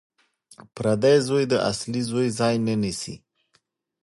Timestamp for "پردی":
0.75-1.17